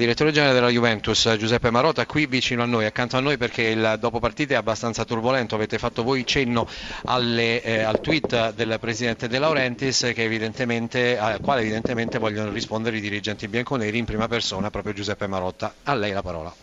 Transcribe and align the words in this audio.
Direttore 0.00 0.32
generale 0.32 0.54
della 0.54 0.70
Juventus, 0.70 1.36
Giuseppe 1.36 1.68
Marotta, 1.68 2.06
qui 2.06 2.24
vicino 2.24 2.62
a 2.62 2.64
noi, 2.64 2.86
accanto 2.86 3.18
a 3.18 3.20
noi 3.20 3.36
perché 3.36 3.64
il 3.64 3.98
dopo 4.00 4.18
partita 4.18 4.54
è 4.54 4.56
abbastanza 4.56 5.04
turbolento, 5.04 5.54
avete 5.54 5.76
fatto 5.76 6.02
voi 6.02 6.24
cenno 6.24 6.66
alle, 7.04 7.62
eh, 7.62 7.80
al 7.80 8.00
tweet 8.00 8.54
del 8.54 8.78
Presidente 8.80 9.28
De 9.28 9.38
Laurentiis 9.38 10.04
evidentemente, 10.04 11.18
al 11.18 11.42
quale 11.42 11.60
evidentemente 11.60 12.16
vogliono 12.16 12.50
rispondere 12.50 12.96
i 12.96 13.00
dirigenti 13.02 13.46
bianconeri 13.46 13.98
in 13.98 14.06
prima 14.06 14.26
persona, 14.26 14.70
proprio 14.70 14.94
Giuseppe 14.94 15.26
Marotta. 15.26 15.74
A 15.82 15.94
lei 15.94 16.12
la 16.12 16.22
parola. 16.22 16.54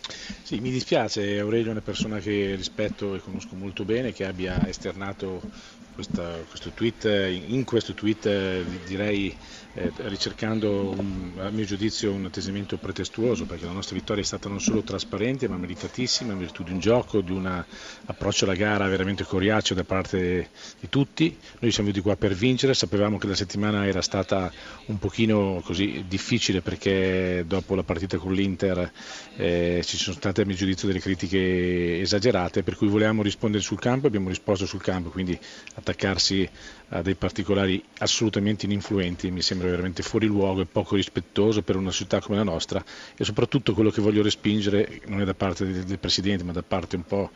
Sì, 0.42 0.58
mi 0.58 0.72
dispiace, 0.72 1.38
Aurelio 1.38 1.68
è 1.68 1.70
una 1.70 1.80
persona 1.80 2.18
che 2.18 2.56
rispetto 2.56 3.14
e 3.14 3.20
conosco 3.20 3.54
molto 3.54 3.84
bene, 3.84 4.12
che 4.12 4.26
abbia 4.26 4.66
esternato 4.66 5.40
questa, 5.94 6.44
questo 6.48 6.70
tweet, 6.70 7.04
in 7.04 7.64
questo 7.64 7.92
tweet 7.92 8.62
direi 8.84 9.36
eh, 9.74 9.92
ricercando 9.96 10.90
un, 10.96 11.32
a 11.38 11.50
mio 11.50 11.64
giudizio 11.64 12.12
un 12.12 12.24
atteggiamento 12.24 12.76
pretestuoso 12.76 13.27
perché 13.46 13.66
la 13.66 13.72
nostra 13.72 13.94
vittoria 13.94 14.22
è 14.22 14.26
stata 14.26 14.48
non 14.48 14.60
solo 14.60 14.82
trasparente 14.82 15.48
ma 15.48 15.56
meritatissima 15.56 16.32
in 16.32 16.38
virtù 16.38 16.62
di 16.62 16.72
un 16.72 16.78
gioco, 16.78 17.20
di 17.20 17.32
un 17.32 17.64
approccio 18.06 18.44
alla 18.44 18.54
gara 18.54 18.88
veramente 18.88 19.24
coriaceo 19.24 19.76
da 19.76 19.84
parte 19.84 20.50
di 20.80 20.88
tutti. 20.88 21.36
Noi 21.58 21.70
siamo 21.70 21.90
venuti 21.90 22.00
qua 22.00 22.16
per 22.16 22.34
vincere, 22.34 22.74
sapevamo 22.74 23.18
che 23.18 23.26
la 23.26 23.34
settimana 23.34 23.86
era 23.86 24.00
stata 24.00 24.50
un 24.86 24.98
pochino 24.98 25.60
così 25.64 26.04
difficile 26.08 26.62
perché 26.62 27.44
dopo 27.46 27.74
la 27.74 27.82
partita 27.82 28.16
con 28.16 28.32
l'Inter 28.32 28.90
eh, 29.36 29.82
ci 29.84 29.96
sono 29.96 30.16
state 30.16 30.42
a 30.42 30.44
mio 30.46 30.56
giudizio 30.56 30.86
delle 30.88 31.00
critiche 31.00 32.00
esagerate 32.00 32.62
per 32.62 32.76
cui 32.76 32.88
volevamo 32.88 33.22
rispondere 33.22 33.62
sul 33.62 33.78
campo 33.78 34.06
e 34.06 34.08
abbiamo 34.08 34.28
risposto 34.28 34.64
sul 34.64 34.80
campo, 34.80 35.10
quindi 35.10 35.38
attaccarsi 35.74 36.48
a 36.90 37.02
dei 37.02 37.14
particolari 37.14 37.82
assolutamente 37.98 38.64
ininfluenti 38.64 39.30
mi 39.30 39.42
sembra 39.42 39.68
veramente 39.68 40.02
fuori 40.02 40.26
luogo 40.26 40.62
e 40.62 40.66
poco 40.66 40.94
rispettoso 40.96 41.60
per 41.62 41.76
una 41.76 41.90
città 41.90 42.20
come 42.20 42.38
la 42.38 42.44
nostra 42.44 42.82
e 43.20 43.24
soprattutto 43.24 43.74
quello 43.74 43.90
che 43.90 44.00
voglio 44.00 44.22
respingere 44.22 45.00
non 45.06 45.20
è 45.20 45.24
da 45.24 45.34
parte 45.34 45.66
del, 45.66 45.82
del 45.82 45.98
Presidente 45.98 46.44
ma 46.44 46.52
da 46.52 46.62
parte 46.62 46.94
un 46.96 47.04
po' 47.04 47.30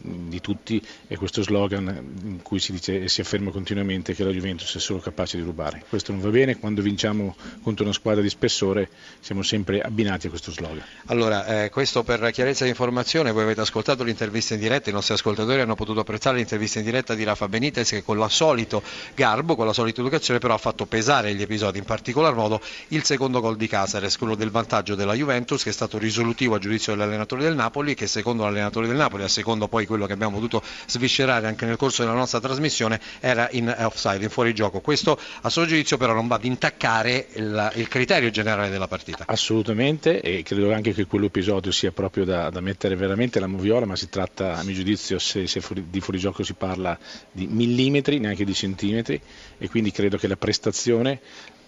di 0.00 0.40
tutti 0.40 0.82
è 1.06 1.16
questo 1.16 1.42
slogan 1.42 2.12
in 2.24 2.42
cui 2.42 2.58
si 2.58 2.72
dice 2.72 3.02
e 3.02 3.08
si 3.08 3.22
afferma 3.22 3.50
continuamente 3.50 4.14
che 4.14 4.22
la 4.22 4.30
Juventus 4.30 4.76
è 4.76 4.80
solo 4.80 4.98
capace 4.98 5.38
di 5.38 5.42
rubare. 5.42 5.84
Questo 5.88 6.12
non 6.12 6.20
va 6.20 6.28
bene, 6.28 6.58
quando 6.58 6.82
vinciamo 6.82 7.34
contro 7.62 7.84
una 7.84 7.94
squadra 7.94 8.22
di 8.22 8.28
spessore 8.28 8.88
siamo 9.20 9.42
sempre 9.42 9.80
abbinati 9.80 10.26
a 10.26 10.30
questo 10.30 10.50
slogan. 10.50 10.84
Allora, 11.06 11.64
eh, 11.64 11.70
questo 11.70 12.02
per 12.02 12.30
chiarezza 12.30 12.64
di 12.64 12.70
informazione, 12.70 13.32
voi 13.32 13.42
avete 13.42 13.62
ascoltato 13.62 14.04
l'intervista 14.04 14.54
in 14.54 14.60
diretta, 14.60 14.90
i 14.90 14.92
nostri 14.92 15.14
ascoltatori 15.14 15.60
hanno 15.60 15.74
potuto 15.74 16.00
apprezzare 16.00 16.36
l'intervista 16.36 16.78
in 16.78 16.84
diretta 16.84 17.14
di 17.14 17.24
Rafa 17.24 17.48
Benitez 17.48 17.90
che 17.90 18.02
con 18.02 18.18
la 18.18 18.28
solito 18.28 18.82
garbo, 19.14 19.56
con 19.56 19.66
la 19.66 19.72
solita 19.72 20.00
educazione, 20.00 20.38
però 20.38 20.54
ha 20.54 20.58
fatto 20.58 20.84
pesare 20.86 21.34
gli 21.34 21.42
episodi, 21.42 21.78
in 21.78 21.84
particolar 21.84 22.34
modo 22.34 22.60
il 22.88 23.04
secondo 23.04 23.40
gol 23.40 23.56
di 23.56 23.66
Casares, 23.66 24.18
quello 24.18 24.34
del 24.34 24.50
vantaggio 24.50 24.94
della 24.94 25.13
Juventus, 25.14 25.62
che 25.62 25.70
è 25.70 25.72
stato 25.72 25.98
risolutivo 25.98 26.54
a 26.54 26.58
giudizio 26.58 26.92
dell'allenatore 26.92 27.42
del 27.42 27.54
Napoli, 27.54 27.94
che 27.94 28.06
secondo 28.06 28.44
l'allenatore 28.44 28.86
del 28.86 28.96
Napoli, 28.96 29.22
a 29.22 29.28
secondo 29.28 29.68
poi 29.68 29.86
quello 29.86 30.06
che 30.06 30.12
abbiamo 30.12 30.34
potuto 30.34 30.62
sviscerare 30.86 31.46
anche 31.46 31.66
nel 31.66 31.76
corso 31.76 32.02
della 32.02 32.14
nostra 32.14 32.40
trasmissione, 32.40 33.00
era 33.20 33.48
in 33.52 33.74
offside, 33.80 34.24
in 34.24 34.30
fuorigioco. 34.30 34.80
Questo 34.80 35.18
a 35.42 35.48
suo 35.48 35.66
giudizio 35.66 35.96
però 35.96 36.12
non 36.12 36.26
va 36.26 36.36
ad 36.36 36.44
intaccare 36.44 37.28
il, 37.34 37.72
il 37.76 37.88
criterio 37.88 38.30
generale 38.30 38.70
della 38.70 38.88
partita. 38.88 39.24
Assolutamente, 39.26 40.20
e 40.20 40.42
credo 40.42 40.72
anche 40.72 40.92
che 40.92 41.06
quell'episodio 41.06 41.72
sia 41.72 41.92
proprio 41.92 42.24
da, 42.24 42.50
da, 42.50 42.60
mettere 42.60 42.96
veramente 42.96 43.40
la 43.40 43.46
moviola, 43.46 43.86
ma 43.86 43.96
si 43.96 44.08
tratta, 44.08 44.56
a 44.56 44.62
mio 44.62 44.74
giudizio, 44.74 45.18
se, 45.18 45.46
se 45.46 45.60
fuori, 45.60 45.86
di 45.88 46.00
fuorigioco 46.00 46.42
si 46.42 46.54
parla 46.54 46.98
di 47.30 47.46
millimetri, 47.46 48.18
neanche 48.18 48.44
di 48.44 48.54
centimetri 48.54 49.20
e 49.58 49.68
quindi 49.68 49.90
credo 49.90 50.16
che 50.16 50.26
la 50.26 50.36
prestazione 50.36 51.20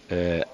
eh, 0.09 0.47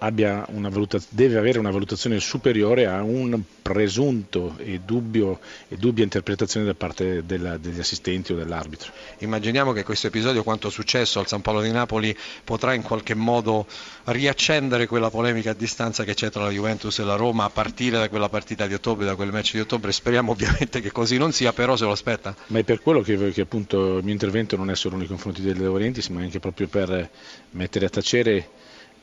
deve 1.08 1.36
avere 1.36 1.58
una 1.58 1.70
valutazione 1.70 2.18
superiore 2.20 2.86
a 2.86 3.02
un 3.02 3.40
presunto 3.60 4.56
e, 4.58 4.80
dubbio, 4.84 5.40
e 5.68 5.76
dubbia 5.76 6.04
interpretazione 6.04 6.66
da 6.66 6.74
parte 6.74 7.24
della, 7.24 7.58
degli 7.58 7.78
assistenti 7.78 8.32
o 8.32 8.36
dell'arbitro. 8.36 8.92
Immaginiamo 9.18 9.72
che 9.72 9.84
questo 9.84 10.06
episodio, 10.06 10.42
quanto 10.42 10.70
successo 10.70 11.18
al 11.18 11.26
San 11.26 11.42
Paolo 11.42 11.60
di 11.60 11.70
Napoli, 11.70 12.16
potrà 12.44 12.74
in 12.74 12.82
qualche 12.82 13.14
modo 13.14 13.66
riaccendere 14.04 14.86
quella 14.86 15.10
polemica 15.10 15.50
a 15.50 15.54
distanza 15.54 16.04
che 16.04 16.14
c'è 16.14 16.30
tra 16.30 16.42
la 16.42 16.50
Juventus 16.50 16.98
e 16.98 17.04
la 17.04 17.16
Roma 17.16 17.44
a 17.44 17.50
partire 17.50 17.98
da 17.98 18.08
quella 18.08 18.28
partita 18.28 18.66
di 18.66 18.74
ottobre, 18.74 19.04
da 19.04 19.14
quel 19.14 19.30
match 19.30 19.52
di 19.52 19.60
ottobre. 19.60 19.92
Speriamo 19.92 20.32
ovviamente 20.32 20.80
che 20.80 20.90
così 20.90 21.18
non 21.18 21.32
sia, 21.32 21.52
però 21.52 21.76
se 21.76 21.84
lo 21.84 21.92
aspetta. 21.92 22.34
Ma 22.48 22.58
è 22.58 22.64
per 22.64 22.80
quello 22.80 23.00
che, 23.02 23.30
che 23.30 23.42
appunto 23.42 23.98
il 23.98 24.04
mio 24.04 24.12
intervento 24.12 24.56
non 24.56 24.70
è 24.70 24.74
solo 24.74 24.96
nei 24.96 25.06
confronti 25.06 25.42
delle 25.42 25.62
Laurentiis, 25.62 26.08
ma 26.08 26.20
anche 26.20 26.40
proprio 26.40 26.68
per 26.68 27.10
mettere 27.50 27.86
a 27.86 27.88
tacere 27.90 28.48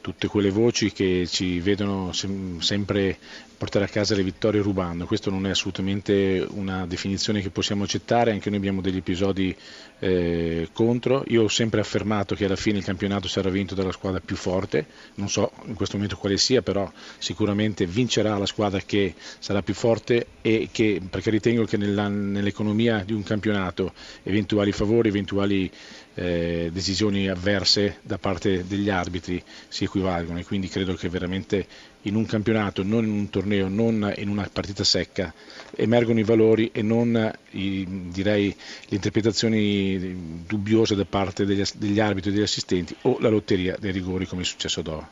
tutte 0.01 0.27
quelle 0.27 0.49
voci 0.49 0.91
che 0.91 1.27
ci 1.27 1.59
vedono 1.59 2.11
sem- 2.13 2.59
sempre 2.59 3.17
portare 3.59 3.83
a 3.83 3.89
casa 3.89 4.15
le 4.15 4.23
vittorie 4.23 4.61
rubando. 4.61 5.05
Questa 5.05 5.29
non 5.29 5.45
è 5.45 5.49
assolutamente 5.49 6.47
una 6.51 6.87
definizione 6.87 7.41
che 7.41 7.49
possiamo 7.49 7.83
accettare, 7.83 8.31
anche 8.31 8.49
noi 8.49 8.57
abbiamo 8.57 8.79
degli 8.79 8.95
episodi 8.95 9.53
eh, 9.99 10.69
contro. 10.71 11.25
Io 11.27 11.43
ho 11.43 11.47
sempre 11.49 11.81
affermato 11.81 12.35
che 12.35 12.45
alla 12.45 12.55
fine 12.55 12.77
il 12.77 12.85
campionato 12.85 13.27
sarà 13.27 13.49
vinto 13.49 13.75
dalla 13.75 13.91
squadra 13.91 14.21
più 14.21 14.37
forte, 14.37 14.85
non 15.15 15.27
so 15.27 15.51
in 15.65 15.73
questo 15.73 15.97
momento 15.97 16.15
quale 16.15 16.37
sia, 16.37 16.61
però 16.61 16.89
sicuramente 17.17 17.85
vincerà 17.85 18.37
la 18.37 18.45
squadra 18.45 18.79
che 18.79 19.13
sarà 19.39 19.61
più 19.61 19.73
forte 19.73 20.27
e 20.41 20.69
che, 20.71 21.01
perché 21.07 21.29
ritengo 21.29 21.65
che 21.65 21.75
nella, 21.75 22.07
nell'economia 22.07 23.03
di 23.03 23.11
un 23.11 23.23
campionato 23.23 23.91
eventuali 24.23 24.71
favori, 24.71 25.09
eventuali 25.09 25.69
eh, 26.19 26.69
decisioni 26.71 27.27
avverse 27.29 27.99
da 28.01 28.17
parte 28.17 28.65
degli 28.67 28.89
arbitri 28.89 29.41
si 29.67 29.85
equivalgono 29.89 30.39
e 30.39 30.45
quindi 30.45 30.67
credo 30.67 30.93
che 30.93 31.09
veramente 31.09 31.67
in 32.03 32.15
un 32.15 32.25
campionato, 32.25 32.83
non 32.83 33.03
in 33.03 33.11
un 33.11 33.29
torneo, 33.29 33.67
non 33.67 34.13
in 34.17 34.29
una 34.29 34.49
partita 34.51 34.83
secca, 34.83 35.33
emergono 35.75 36.19
i 36.19 36.23
valori 36.23 36.71
e 36.71 36.81
non 36.81 37.31
i, 37.51 37.85
direi, 38.09 38.47
le 38.47 38.95
interpretazioni 38.95 40.43
dubbiose 40.47 40.95
da 40.95 41.05
parte 41.05 41.45
degli, 41.45 41.63
degli 41.75 41.99
arbitri 41.99 42.29
e 42.29 42.33
degli 42.33 42.43
assistenti 42.43 42.95
o 43.01 43.17
la 43.19 43.29
lotteria 43.29 43.75
dei 43.77 43.91
rigori 43.91 44.25
come 44.25 44.43
è 44.43 44.45
successo 44.45 44.79
ad 44.79 44.87
ora. 44.87 45.07